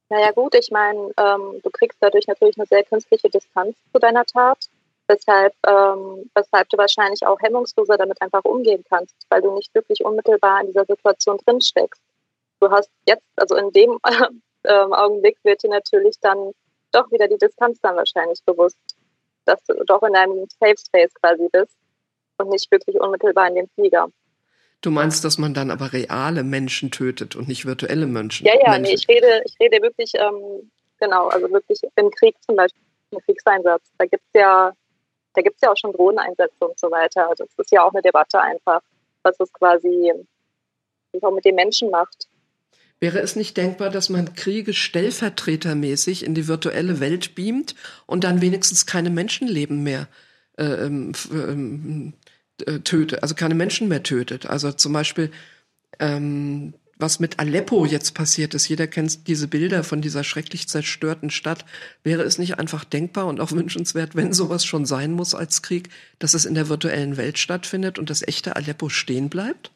[0.09, 4.25] Naja gut, ich meine, ähm, du kriegst dadurch natürlich eine sehr künstliche Distanz zu deiner
[4.25, 4.59] Tat,
[5.07, 10.05] weshalb, ähm, weshalb du wahrscheinlich auch hemmungsloser damit einfach umgehen kannst, weil du nicht wirklich
[10.05, 12.01] unmittelbar in dieser Situation drinsteckst
[12.63, 13.99] du hast jetzt, also in dem
[14.65, 16.51] ähm, Augenblick wird dir natürlich dann
[16.91, 18.77] doch wieder die Distanz dann wahrscheinlich bewusst,
[19.45, 21.75] dass du doch in einem Safe Space quasi bist
[22.37, 24.07] und nicht wirklich unmittelbar in dem Flieger.
[24.81, 28.45] Du meinst, dass man dann aber reale Menschen tötet und nicht virtuelle Menschen?
[28.45, 28.83] Ja, ja, Menschen.
[28.83, 33.19] nee, ich rede, ich rede wirklich, ähm, genau, also wirklich im Krieg zum Beispiel, im
[33.19, 33.91] Kriegseinsatz.
[33.97, 34.73] Da gibt es ja,
[35.35, 37.31] da gibt's ja auch schon Drohneneinsätze und so weiter.
[37.37, 38.81] Das ist ja auch eine Debatte einfach,
[39.23, 40.11] was es quasi
[41.21, 42.27] auch mit den Menschen macht.
[43.03, 48.39] Wäre es nicht denkbar, dass man Kriege stellvertretermäßig in die virtuelle Welt beamt und dann
[48.39, 50.07] wenigstens keine Menschenleben mehr
[50.57, 52.13] äh, ähm, ähm,
[52.65, 54.45] äh, tötet, also keine Menschen mehr tötet?
[54.45, 55.31] Also zum Beispiel,
[55.99, 61.29] ähm, was mit Aleppo jetzt passiert ist, jeder kennt diese Bilder von dieser schrecklich zerstörten
[61.29, 61.65] Stadt.
[62.03, 65.89] Wäre es nicht einfach denkbar und auch wünschenswert, wenn sowas schon sein muss als Krieg,
[66.19, 69.71] dass es in der virtuellen Welt stattfindet und das echte Aleppo stehen bleibt?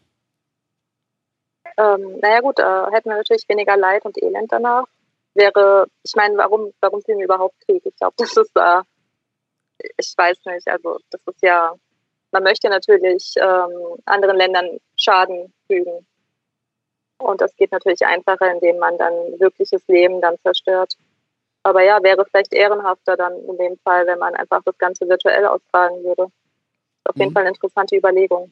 [1.77, 4.85] Ähm, naja gut, äh, hätten wir natürlich weniger Leid und Elend danach.
[5.35, 7.85] Wäre, ich meine, warum, warum führen wir überhaupt Krieg?
[7.85, 8.81] Ich glaube, das ist, äh,
[9.97, 11.73] ich weiß nicht, also das ist ja,
[12.31, 16.05] man möchte natürlich ähm, anderen Ländern Schaden fügen.
[17.19, 20.93] Und das geht natürlich einfacher, indem man dann wirkliches Leben dann zerstört.
[21.63, 25.45] Aber ja, wäre vielleicht ehrenhafter dann in dem Fall, wenn man einfach das Ganze virtuell
[25.45, 26.31] austragen würde.
[27.03, 27.33] Auf jeden mhm.
[27.33, 28.51] Fall eine interessante Überlegung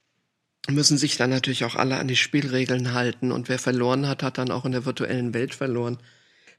[0.70, 4.38] müssen sich dann natürlich auch alle an die Spielregeln halten und wer verloren hat, hat
[4.38, 5.98] dann auch in der virtuellen Welt verloren.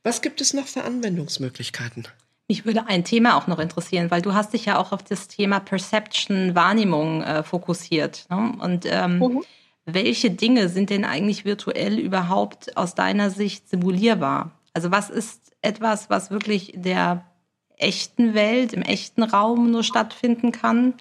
[0.03, 2.07] Was gibt es noch für Anwendungsmöglichkeiten?
[2.49, 5.27] Mich würde ein Thema auch noch interessieren, weil du hast dich ja auch auf das
[5.27, 8.27] Thema Perception, Wahrnehmung äh, fokussiert.
[8.31, 8.53] Ne?
[8.61, 9.45] Und ähm, mhm.
[9.85, 14.53] welche Dinge sind denn eigentlich virtuell überhaupt aus deiner Sicht simulierbar?
[14.75, 17.25] Also was ist etwas, was wirklich der
[17.79, 20.95] echten Welt, im echten Raum nur stattfinden kann?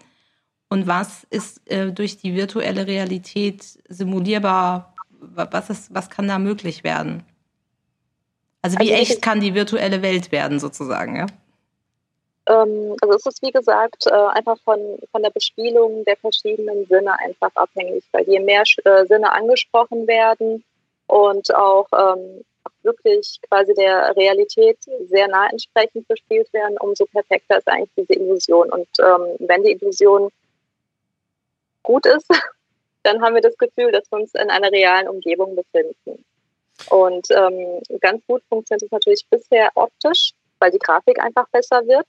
[0.70, 6.84] Und was ist äh, durch die virtuelle Realität simulierbar, was, ist, was kann da möglich
[6.84, 7.24] werden?
[8.62, 11.28] Also wie also, echt kann die virtuelle Welt werden sozusagen, ja?
[12.48, 14.80] Ähm, also es ist wie gesagt äh, einfach von,
[15.12, 20.64] von der Bespielung der verschiedenen Sinne einfach abhängig, weil je mehr äh, Sinne angesprochen werden
[21.08, 22.44] und auch ähm,
[22.84, 24.78] wirklich quasi der Realität
[25.10, 28.70] sehr nah entsprechend bespielt werden, umso perfekter ist eigentlich diese Illusion.
[28.70, 30.30] Und ähm, wenn die Illusion
[31.86, 32.28] gut ist,
[33.04, 36.26] dann haben wir das Gefühl, dass wir uns in einer realen Umgebung befinden.
[36.90, 42.08] Und ähm, ganz gut funktioniert es natürlich bisher optisch, weil die Grafik einfach besser wird.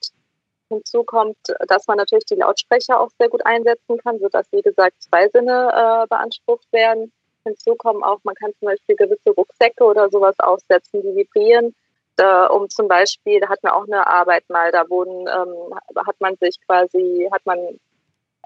[0.69, 1.37] Hinzu kommt,
[1.69, 5.71] dass man natürlich die Lautsprecher auch sehr gut einsetzen kann, sodass, wie gesagt, zwei Sinne
[5.73, 7.13] äh, beansprucht werden.
[7.45, 11.75] Hinzu kommen auch, man kann zum Beispiel gewisse Rucksäcke oder sowas aufsetzen, die vibrieren.
[12.17, 16.17] Da, um zum Beispiel, da hat man auch eine Arbeit mal, da wurden, ähm, hat
[16.19, 17.79] man sich quasi, hat man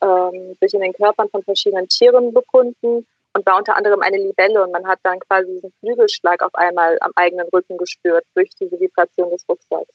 [0.02, 4.62] ähm, sich in den Körpern von verschiedenen Tieren befunden und war unter anderem eine Libelle
[4.64, 8.78] und man hat dann quasi diesen Flügelschlag auf einmal am eigenen Rücken gespürt durch diese
[8.80, 9.92] Vibration des Rucksacks.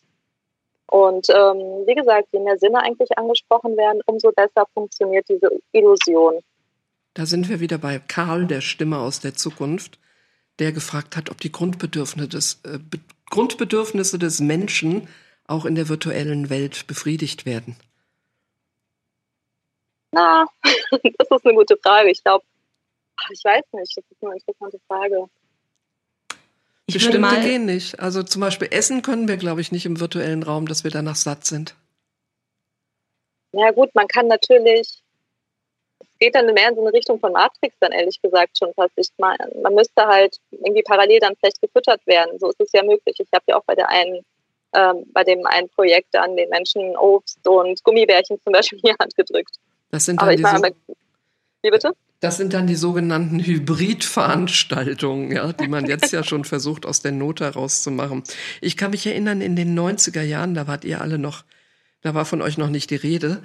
[0.87, 6.41] Und ähm, wie gesagt, je mehr Sinne eigentlich angesprochen werden, umso besser funktioniert diese Illusion.
[7.15, 9.99] Da sind wir wieder bei Karl, der Stimme aus der Zukunft,
[10.59, 12.79] der gefragt hat, ob die Grundbedürfnisse des, äh,
[13.29, 15.07] Grundbedürfnisse des Menschen
[15.47, 17.75] auch in der virtuellen Welt befriedigt werden.
[20.15, 22.09] Na, das ist eine gute Frage.
[22.09, 22.45] Ich glaube,
[23.29, 25.25] ich weiß nicht, das ist eine interessante Frage.
[26.87, 27.99] Ich Bestimmte gehen nicht.
[27.99, 31.17] Also zum Beispiel essen können wir, glaube ich, nicht im virtuellen Raum, dass wir danach
[31.17, 31.75] satt sind.
[33.51, 35.01] Ja gut, man kann natürlich,
[35.99, 38.93] es geht dann mehr in so eine Richtung von Matrix dann ehrlich gesagt schon fast.
[38.95, 42.39] Ich meine, man müsste halt irgendwie parallel dann vielleicht gefüttert werden.
[42.39, 43.17] So ist es ja möglich.
[43.19, 44.23] Ich habe ja auch bei der einen,
[44.73, 48.95] ähm, bei dem einen Projekt an den Menschen Obst und Gummibärchen zum Beispiel in die
[48.97, 49.57] Hand gedrückt.
[49.91, 50.75] Das sind dann die meine,
[51.61, 51.93] wie bitte?
[52.21, 57.11] Das sind dann die sogenannten Hybridveranstaltungen, ja, die man jetzt ja schon versucht, aus der
[57.11, 58.23] Not herauszumachen.
[58.61, 61.43] Ich kann mich erinnern, in den 90er Jahren, da wart ihr alle noch,
[62.01, 63.43] da war von euch noch nicht die Rede.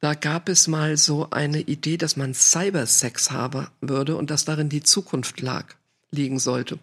[0.00, 4.68] Da gab es mal so eine Idee, dass man Cybersex haben würde und dass darin
[4.68, 5.74] die Zukunft lag,
[6.10, 6.78] liegen sollte.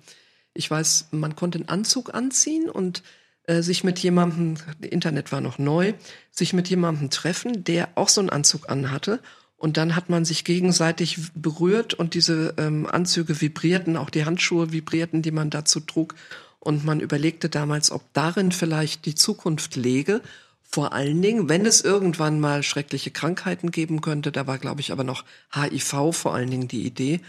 [0.54, 3.04] Ich weiß, man konnte einen Anzug anziehen und
[3.48, 5.94] äh, sich mit jemandem, Internet war noch neu,
[6.32, 9.22] sich mit jemandem treffen, der auch so einen Anzug anhatte.
[9.56, 14.72] Und dann hat man sich gegenseitig berührt und diese ähm, Anzüge vibrierten, auch die Handschuhe
[14.72, 16.14] vibrierten, die man dazu trug.
[16.60, 20.22] Und man überlegte damals, ob darin vielleicht die Zukunft läge.
[20.62, 24.34] Vor allen Dingen, wenn es irgendwann mal schreckliche Krankheiten geben könnte.
[24.34, 25.24] Da war, glaube ich, aber noch
[25.56, 27.22] HIV vor allen Dingen die Idee,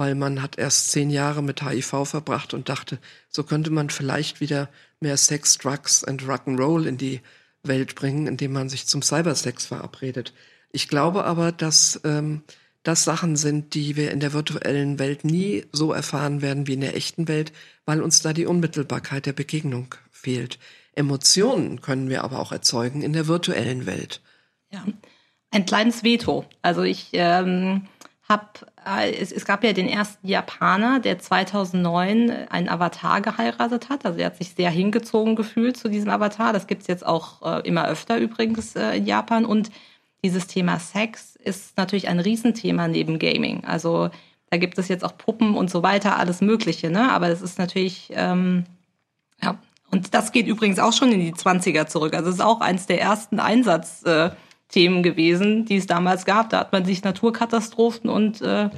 [0.00, 4.40] weil man hat erst zehn Jahre mit HIV verbracht und dachte, so könnte man vielleicht
[4.40, 7.20] wieder mehr Sex, Drugs and Rock'n'Roll in die
[7.62, 10.32] Welt bringen, indem man sich zum Cybersex verabredet.
[10.72, 12.44] Ich glaube aber, dass ähm,
[12.82, 16.80] das Sachen sind, die wir in der virtuellen Welt nie so erfahren werden wie in
[16.80, 17.52] der echten Welt,
[17.84, 20.58] weil uns da die Unmittelbarkeit der Begegnung fehlt.
[20.94, 24.22] Emotionen können wir aber auch erzeugen in der virtuellen Welt.
[24.72, 24.82] Ja,
[25.50, 26.46] ein kleines Veto.
[26.62, 27.82] Also ich ähm,
[28.30, 28.46] habe,
[28.86, 34.06] äh, es, es gab ja den ersten Japaner, der 2009 einen Avatar geheiratet hat.
[34.06, 36.54] Also er hat sich sehr hingezogen gefühlt zu diesem Avatar.
[36.54, 39.44] Das gibt's jetzt auch äh, immer öfter übrigens äh, in Japan.
[39.44, 39.70] Und
[40.24, 43.64] dieses Thema Sex ist natürlich ein Riesenthema neben Gaming.
[43.64, 44.10] Also
[44.50, 46.90] da gibt es jetzt auch Puppen und so weiter, alles Mögliche.
[46.90, 47.10] Ne?
[47.10, 48.64] Aber das ist natürlich, ähm,
[49.42, 49.58] ja.
[49.90, 52.14] Und das geht übrigens auch schon in die 20er zurück.
[52.14, 53.40] Also es ist auch eins der ersten
[54.70, 56.50] Einsatzthemen gewesen, die es damals gab.
[56.50, 58.70] Da hat man sich Naturkatastrophen und äh,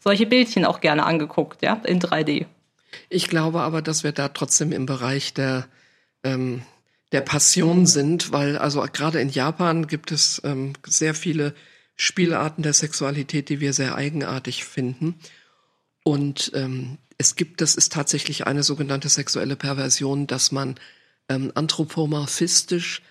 [0.00, 2.46] solche Bildchen auch gerne angeguckt, ja, in 3D.
[3.08, 5.66] Ich glaube aber, dass wir da trotzdem im Bereich der
[6.22, 6.62] ähm,
[7.12, 11.54] der Passion sind, weil also gerade in Japan gibt es ähm, sehr viele
[11.96, 15.14] Spielarten der Sexualität, die wir sehr eigenartig finden.
[16.04, 20.74] Und ähm, es gibt, das ist tatsächlich eine sogenannte sexuelle Perversion, dass man
[21.30, 23.02] ähm, anthropomorphistisch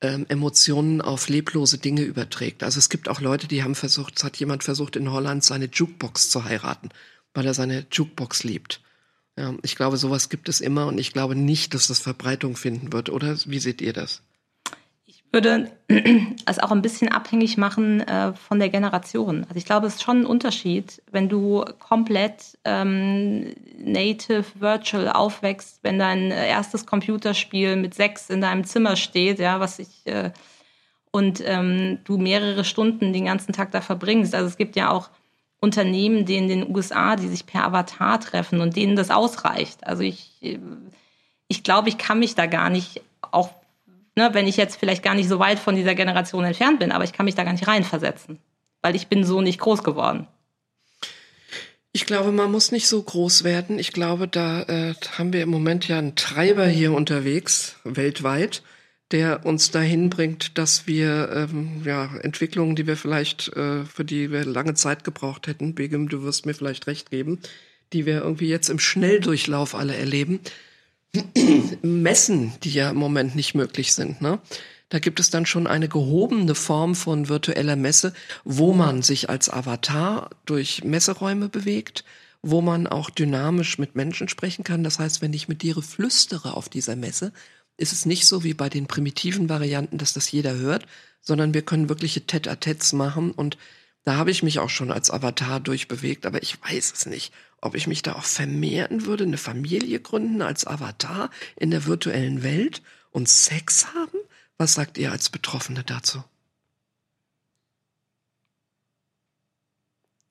[0.00, 2.62] ähm, Emotionen auf leblose Dinge überträgt.
[2.62, 5.66] Also es gibt auch Leute, die haben versucht, es hat jemand versucht in Holland seine
[5.66, 6.90] Jukebox zu heiraten,
[7.34, 8.80] weil er seine Jukebox liebt.
[9.36, 12.92] Ja, ich glaube, sowas gibt es immer und ich glaube nicht, dass das Verbreitung finden
[12.92, 13.10] wird.
[13.10, 14.22] Oder wie seht ihr das?
[15.30, 15.70] Würde
[16.46, 19.44] es auch ein bisschen abhängig machen äh, von der Generation.
[19.44, 25.80] Also ich glaube, es ist schon ein Unterschied, wenn du komplett ähm, native virtual aufwächst,
[25.82, 30.30] wenn dein erstes Computerspiel mit sechs in deinem Zimmer steht, ja, was ich äh,
[31.10, 34.34] und ähm, du mehrere Stunden den ganzen Tag da verbringst.
[34.34, 35.10] Also es gibt ja auch
[35.60, 39.86] Unternehmen, die in den USA, die sich per Avatar treffen und denen das ausreicht.
[39.86, 40.30] Also ich,
[41.48, 43.50] ich glaube, ich kann mich da gar nicht, auch
[44.18, 47.04] ne, wenn ich jetzt vielleicht gar nicht so weit von dieser Generation entfernt bin, aber
[47.04, 48.38] ich kann mich da gar nicht reinversetzen,
[48.82, 50.26] weil ich bin so nicht groß geworden.
[51.92, 53.78] Ich glaube, man muss nicht so groß werden.
[53.78, 58.62] Ich glaube, da äh, haben wir im Moment ja einen Treiber hier unterwegs, weltweit
[59.10, 64.30] der uns dahin bringt, dass wir ähm, ja, Entwicklungen, die wir vielleicht, äh, für die
[64.30, 67.40] wir lange Zeit gebraucht hätten, Begim, du wirst mir vielleicht recht geben,
[67.92, 70.40] die wir irgendwie jetzt im Schnelldurchlauf alle erleben,
[71.82, 74.20] messen, die ja im Moment nicht möglich sind.
[74.20, 74.40] Ne?
[74.88, 78.12] Da gibt es dann schon eine gehobene Form von virtueller Messe,
[78.44, 82.04] wo man sich als Avatar durch Messeräume bewegt,
[82.42, 84.84] wo man auch dynamisch mit Menschen sprechen kann.
[84.84, 87.32] Das heißt, wenn ich mit dir flüstere auf dieser Messe,
[87.76, 90.86] ist es nicht so wie bei den primitiven Varianten, dass das jeder hört,
[91.20, 93.58] sondern wir können wirkliche Tête-à-Têtes machen und
[94.04, 97.74] da habe ich mich auch schon als Avatar durchbewegt, aber ich weiß es nicht, ob
[97.74, 102.82] ich mich da auch vermehren würde, eine Familie gründen als Avatar in der virtuellen Welt
[103.10, 104.18] und Sex haben?
[104.56, 106.22] Was sagt ihr als Betroffene dazu?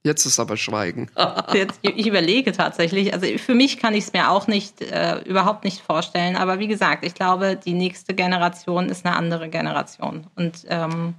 [0.04, 1.10] Jetzt ist aber Schweigen.
[1.54, 3.14] Jetzt, ich überlege tatsächlich.
[3.14, 6.38] Also für mich kann ich es mir auch nicht, äh, überhaupt nicht vorstellen.
[6.38, 10.28] Aber wie gesagt, ich glaube, die nächste Generation ist eine andere Generation.
[10.36, 11.16] Und ähm,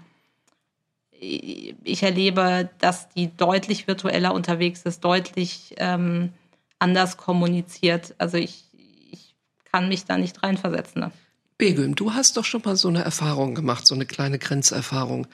[1.20, 6.32] ich erlebe, dass die deutlich virtueller unterwegs ist, deutlich ähm,
[6.78, 8.14] anders kommuniziert.
[8.18, 8.64] Also ich,
[9.10, 9.34] ich
[9.70, 11.02] kann mich da nicht reinversetzen.
[11.02, 11.10] Ne?
[11.56, 15.26] Begüm, du hast doch schon mal so eine Erfahrung gemacht, so eine kleine Grenzerfahrung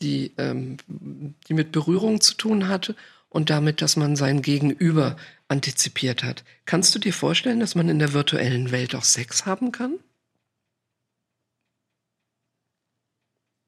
[0.00, 2.94] die, ähm, die mit Berührung zu tun hatte
[3.28, 5.16] und damit, dass man sein Gegenüber
[5.48, 6.44] antizipiert hat.
[6.64, 9.98] Kannst du dir vorstellen, dass man in der virtuellen Welt auch Sex haben kann?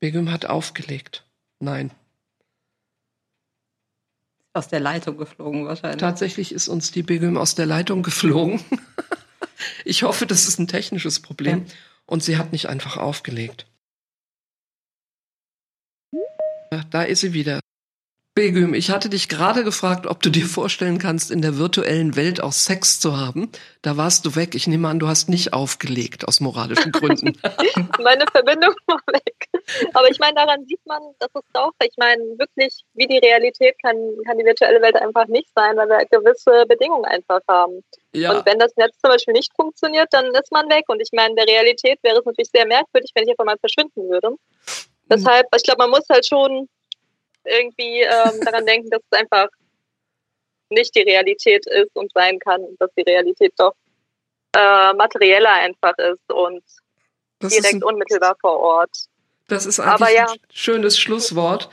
[0.00, 1.24] Begum hat aufgelegt.
[1.60, 1.90] Nein.
[4.52, 6.00] Aus der Leitung geflogen wahrscheinlich.
[6.00, 8.60] Tatsächlich ist uns die Begum aus der Leitung geflogen.
[9.84, 11.66] ich hoffe, das ist ein technisches Problem.
[11.66, 11.74] Ja.
[12.06, 13.66] Und sie hat nicht einfach aufgelegt.
[16.90, 17.60] Da ist sie wieder.
[18.38, 22.40] Begüm, ich hatte dich gerade gefragt, ob du dir vorstellen kannst, in der virtuellen Welt
[22.40, 23.50] auch Sex zu haben.
[23.82, 24.54] Da warst du weg.
[24.54, 27.36] Ich nehme an, du hast nicht aufgelegt aus moralischen Gründen.
[28.00, 29.48] meine Verbindung war weg.
[29.92, 33.74] Aber ich meine, daran sieht man, dass es doch, ich meine, wirklich, wie die Realität
[33.82, 37.82] kann, kann die virtuelle Welt einfach nicht sein, weil wir gewisse Bedingungen einfach haben.
[38.14, 38.38] Ja.
[38.38, 40.84] Und wenn das Netz zum Beispiel nicht funktioniert, dann ist man weg.
[40.86, 43.58] Und ich meine, in der Realität wäre es natürlich sehr merkwürdig, wenn ich einfach mal
[43.58, 44.30] verschwinden würde.
[44.30, 44.36] Mhm.
[45.10, 46.68] Deshalb, ich glaube, man muss halt schon
[47.48, 49.48] irgendwie ähm, daran denken, dass es einfach
[50.70, 53.74] nicht die Realität ist und sein kann, dass die Realität doch
[54.54, 56.62] äh, materieller einfach ist und
[57.38, 59.06] das direkt ein, unmittelbar vor Ort.
[59.48, 60.26] Das ist eigentlich ja.
[60.26, 61.70] ein schönes Schlusswort.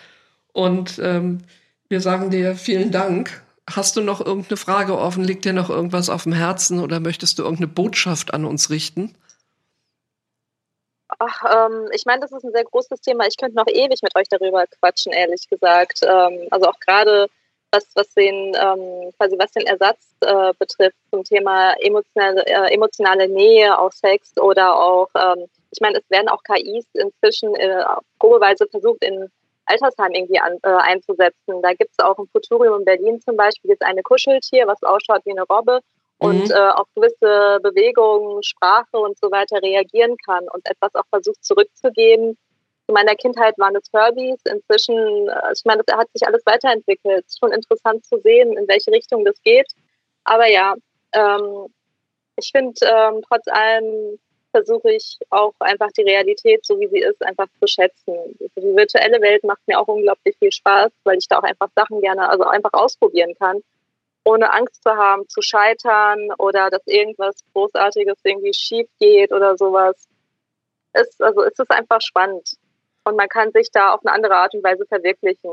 [0.53, 1.43] Und ähm,
[1.89, 3.43] wir sagen dir vielen Dank.
[3.69, 5.23] Hast du noch irgendeine Frage offen?
[5.23, 9.15] Liegt dir noch irgendwas auf dem Herzen oder möchtest du irgendeine Botschaft an uns richten?
[11.19, 13.25] Ach, ähm, ich meine, das ist ein sehr großes Thema.
[13.27, 16.01] Ich könnte noch ewig mit euch darüber quatschen, ehrlich gesagt.
[16.03, 17.27] Ähm, also auch gerade
[17.71, 23.27] was, was den ähm, quasi was den Ersatz äh, betrifft zum Thema emotionale, äh, emotionale
[23.27, 27.83] Nähe, auch Sex oder auch, ähm, ich meine, es werden auch KIs inzwischen äh,
[28.19, 29.29] probeweise versucht in
[29.65, 31.61] Altersheim irgendwie an, äh, einzusetzen.
[31.61, 35.21] Da gibt es auch im Futurium in Berlin zum Beispiel jetzt eine Kuscheltier, was ausschaut
[35.25, 35.79] wie eine Robbe
[36.25, 36.51] und mhm.
[36.51, 42.37] äh, auf gewisse Bewegungen, Sprache und so weiter reagieren kann und etwas auch versucht zurückzugeben.
[42.87, 44.39] Zu meiner Kindheit waren es Herbies.
[44.45, 44.95] Inzwischen,
[45.29, 47.25] äh, ich meine, das hat sich alles weiterentwickelt.
[47.25, 49.67] Es ist schon interessant zu sehen, in welche Richtung das geht.
[50.23, 50.75] Aber ja,
[51.13, 51.67] ähm,
[52.37, 54.19] ich finde, ähm, trotz allem
[54.51, 58.15] versuche ich auch einfach die Realität, so wie sie ist, einfach zu schätzen.
[58.39, 62.01] Die virtuelle Welt macht mir auch unglaublich viel Spaß, weil ich da auch einfach Sachen
[62.01, 63.61] gerne, also einfach ausprobieren kann
[64.25, 70.07] ohne Angst zu haben, zu scheitern oder dass irgendwas Großartiges irgendwie schief geht oder sowas.
[70.91, 72.57] Es, also es ist einfach spannend.
[73.03, 75.51] Und man kann sich da auf eine andere Art und Weise verwirklichen.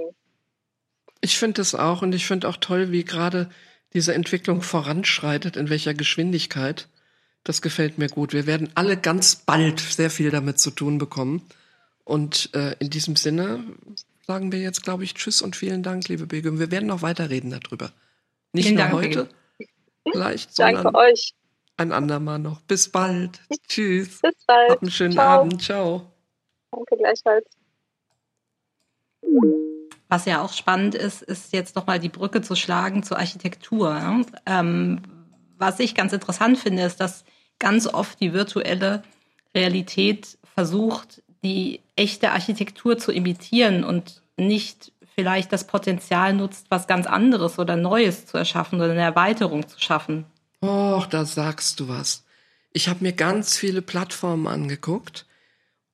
[1.20, 3.50] Ich finde es auch und ich finde auch toll, wie gerade
[3.92, 6.88] diese Entwicklung voranschreitet, in welcher Geschwindigkeit.
[7.44, 8.32] Das gefällt mir gut.
[8.32, 11.46] Wir werden alle ganz bald sehr viel damit zu tun bekommen.
[12.04, 13.62] Und äh, in diesem Sinne
[14.26, 16.58] sagen wir jetzt, glaube ich, Tschüss und vielen Dank, liebe Begüm.
[16.58, 17.92] Wir werden noch weiterreden darüber.
[18.52, 19.28] Nicht Vielen nur Dank, heute,
[20.10, 21.34] vielleicht, sondern Danke euch.
[21.76, 22.60] ein andermal noch.
[22.62, 23.40] Bis bald.
[23.68, 24.20] Tschüss.
[24.20, 24.70] Bis bald.
[24.70, 25.40] Hab einen schönen Ciao.
[25.40, 25.62] Abend.
[25.62, 26.12] Ciao.
[26.70, 27.46] Danke gleichfalls.
[30.08, 34.24] Was ja auch spannend ist, ist jetzt nochmal die Brücke zu schlagen zur Architektur.
[34.44, 35.00] Ähm,
[35.56, 37.24] was ich ganz interessant finde, ist, dass
[37.58, 39.02] ganz oft die virtuelle
[39.54, 47.06] Realität versucht, die echte Architektur zu imitieren und nicht vielleicht das Potenzial nutzt, was ganz
[47.06, 50.24] anderes oder Neues zu erschaffen oder eine Erweiterung zu schaffen.
[50.62, 52.24] Och, da sagst du was.
[52.72, 55.26] Ich habe mir ganz viele Plattformen angeguckt,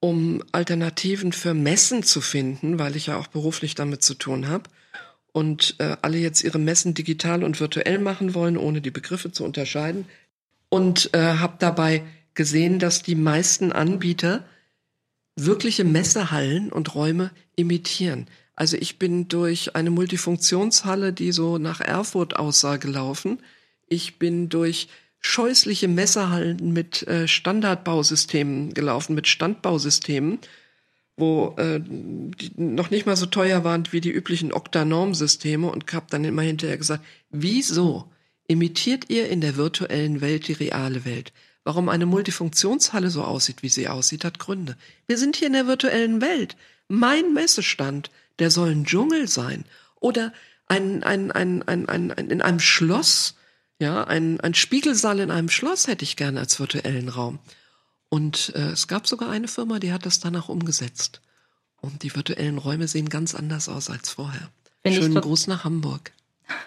[0.01, 4.65] um Alternativen für Messen zu finden, weil ich ja auch beruflich damit zu tun habe.
[5.33, 9.45] Und äh, alle jetzt ihre Messen digital und virtuell machen wollen, ohne die Begriffe zu
[9.45, 10.07] unterscheiden.
[10.69, 12.05] Und äh, habe dabei
[12.35, 14.45] gesehen, dass die meisten Anbieter
[15.35, 18.29] wirkliche Messehallen und Räume imitieren.
[18.59, 23.39] Also ich bin durch eine Multifunktionshalle, die so nach Erfurt aussah, gelaufen.
[23.87, 24.89] Ich bin durch
[25.21, 30.41] scheußliche Messerhallen mit äh, Standardbausystemen gelaufen, mit Standbausystemen,
[31.17, 36.07] wo äh, die noch nicht mal so teuer waren wie die üblichen Oktanorm-Systeme und habe
[36.11, 38.11] dann immer hinterher gesagt, wieso
[38.49, 41.33] imitiert ihr in der virtuellen Welt die reale Welt?
[41.63, 44.77] Warum eine Multifunktionshalle so aussieht, wie sie aussieht, hat Gründe.
[45.07, 46.57] Wir sind hier in der virtuellen Welt.
[46.89, 49.65] Mein Messestand der soll ein Dschungel sein.
[50.01, 50.33] Oder
[50.67, 53.35] ein, ein, ein, ein, ein, ein in einem Schloss,
[53.81, 57.39] ja, ein, ein Spiegelsaal in einem Schloss hätte ich gerne als virtuellen Raum.
[58.09, 61.21] Und äh, es gab sogar eine Firma, die hat das danach umgesetzt.
[61.81, 64.49] Und die virtuellen Räume sehen ganz anders aus als vorher.
[64.83, 66.13] Find Schönen Gruß nach Hamburg.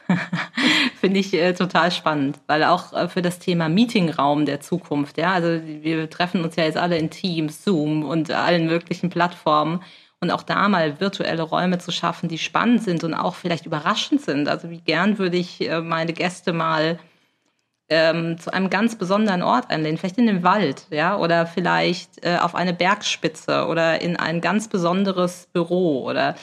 [0.99, 5.33] Finde ich äh, total spannend, weil auch äh, für das Thema Meetingraum der Zukunft, ja,
[5.33, 9.81] also wir treffen uns ja jetzt alle in Teams, Zoom und allen möglichen Plattformen
[10.21, 14.21] und auch da mal virtuelle Räume zu schaffen, die spannend sind und auch vielleicht überraschend
[14.21, 14.47] sind.
[14.47, 16.99] Also wie gern würde ich äh, meine Gäste mal
[17.89, 22.37] ähm, zu einem ganz besonderen Ort einladen, vielleicht in den Wald, ja, oder vielleicht äh,
[22.37, 26.35] auf eine Bergspitze oder in ein ganz besonderes Büro oder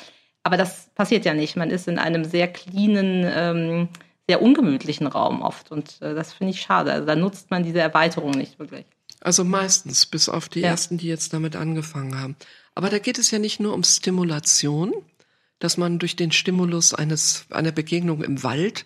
[0.43, 1.57] aber das passiert ja nicht.
[1.57, 3.89] Man ist in einem sehr cleanen, ähm,
[4.27, 6.93] sehr ungemütlichen Raum oft und äh, das finde ich schade.
[6.93, 8.87] Also da nutzt man diese Erweiterung nicht wirklich.
[9.21, 10.69] Also meistens, bis auf die ja.
[10.69, 12.37] ersten, die jetzt damit angefangen haben.
[12.75, 14.93] Aber da geht es ja nicht nur um Stimulation,
[15.59, 18.85] dass man durch den Stimulus eines einer Begegnung im Wald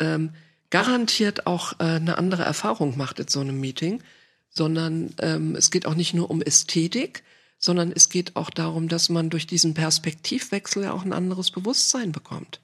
[0.00, 0.30] ähm,
[0.70, 4.02] garantiert auch äh, eine andere Erfahrung macht in so einem Meeting,
[4.48, 7.22] sondern ähm, es geht auch nicht nur um Ästhetik,
[7.58, 12.12] sondern es geht auch darum, dass man durch diesen Perspektivwechsel ja auch ein anderes Bewusstsein
[12.12, 12.60] bekommt.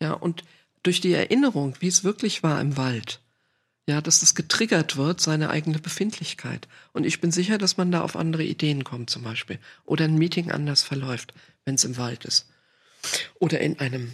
[0.00, 0.44] Ja, und
[0.82, 3.20] durch die Erinnerung, wie es wirklich war im Wald,
[3.86, 6.66] ja, dass das getriggert wird, seine eigene Befindlichkeit.
[6.92, 9.60] Und ich bin sicher, dass man da auf andere Ideen kommt, zum Beispiel.
[9.84, 11.32] Oder ein Meeting anders verläuft,
[11.64, 12.48] wenn es im Wald ist.
[13.38, 14.12] Oder in einem,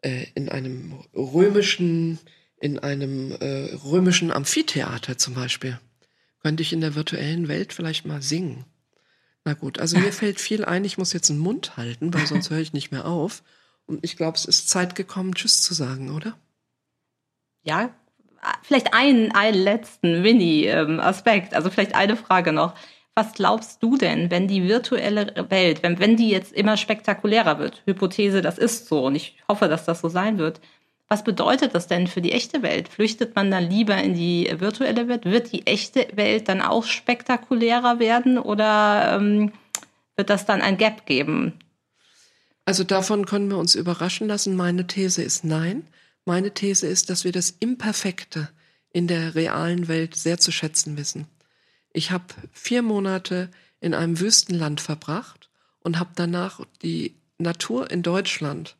[0.00, 2.18] äh, in einem römischen,
[2.60, 5.78] in einem äh, römischen Amphitheater zum Beispiel.
[6.42, 8.64] Könnte ich in der virtuellen Welt vielleicht mal singen.
[9.44, 12.50] Na gut, also mir fällt viel ein, ich muss jetzt einen Mund halten, weil sonst
[12.50, 13.44] höre ich nicht mehr auf.
[13.86, 16.36] Und ich glaube, es ist Zeit gekommen, Tschüss zu sagen, oder?
[17.62, 17.94] Ja,
[18.62, 22.74] vielleicht einen, einen letzten Mini-Aspekt, also vielleicht eine Frage noch.
[23.14, 27.82] Was glaubst du denn, wenn die virtuelle Welt, wenn, wenn die jetzt immer spektakulärer wird?
[27.84, 30.60] Hypothese, das ist so und ich hoffe, dass das so sein wird.
[31.08, 32.88] Was bedeutet das denn für die echte Welt?
[32.88, 35.26] Flüchtet man dann lieber in die virtuelle Welt?
[35.26, 39.52] Wird die echte Welt dann auch spektakulärer werden oder ähm,
[40.16, 41.58] wird das dann ein Gap geben?
[42.64, 44.56] Also davon können wir uns überraschen lassen.
[44.56, 45.86] Meine These ist nein.
[46.24, 48.48] Meine These ist, dass wir das Imperfekte
[48.92, 51.26] in der realen Welt sehr zu schätzen wissen.
[51.92, 53.50] Ich habe vier Monate
[53.80, 55.50] in einem Wüstenland verbracht
[55.80, 58.76] und habe danach die Natur in Deutschland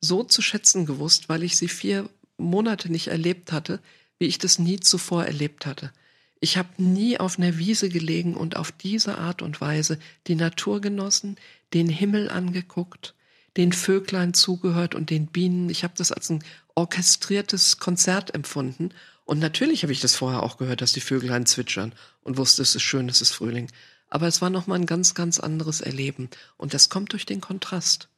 [0.00, 3.80] so zu schätzen gewusst, weil ich sie vier Monate nicht erlebt hatte,
[4.18, 5.92] wie ich das nie zuvor erlebt hatte.
[6.40, 10.80] Ich habe nie auf einer Wiese gelegen und auf diese Art und Weise die Natur
[10.80, 11.36] genossen,
[11.72, 13.14] den Himmel angeguckt,
[13.56, 15.70] den Vöglein zugehört und den Bienen.
[15.70, 16.42] Ich habe das als ein
[16.74, 18.90] orchestriertes Konzert empfunden.
[19.24, 22.74] Und natürlich habe ich das vorher auch gehört, dass die Vöglein zwitschern und wusste, es
[22.74, 23.68] ist schön, es ist Frühling.
[24.08, 26.28] Aber es war nochmal ein ganz, ganz anderes Erleben.
[26.56, 28.08] Und das kommt durch den Kontrast.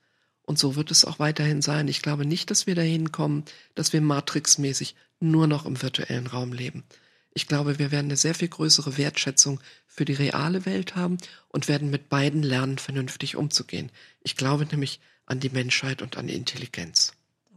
[0.43, 1.89] Und so wird es auch weiterhin sein.
[1.89, 3.45] Ich glaube nicht, dass wir dahin kommen,
[3.75, 6.85] dass wir matrixmäßig nur noch im virtuellen Raum leben.
[7.33, 11.69] Ich glaube, wir werden eine sehr viel größere Wertschätzung für die reale Welt haben und
[11.69, 13.91] werden mit beiden lernen, vernünftig umzugehen.
[14.23, 17.13] Ich glaube nämlich an die Menschheit und an die Intelligenz.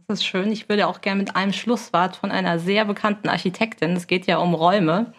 [0.08, 0.50] Das ist schön.
[0.50, 4.38] Ich würde auch gerne mit einem Schlusswort von einer sehr bekannten Architektin, es geht ja
[4.38, 5.12] um Räume,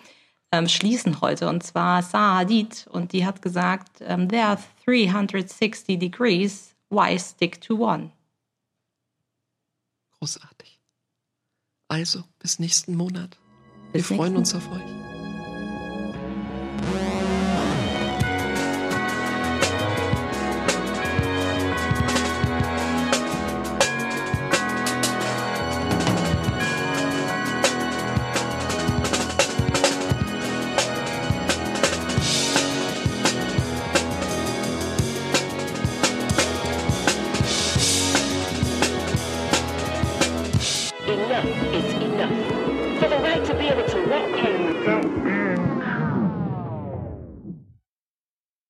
[0.52, 1.48] ähm, schließen heute.
[1.48, 2.88] Und zwar Zaha Hadid.
[2.92, 8.10] Und die hat gesagt, ähm, there are 360 degrees, why stick to one?
[10.18, 10.80] Großartig.
[11.88, 13.38] Also, bis nächsten Monat.
[13.94, 15.09] Bis Wir freuen uns auf euch.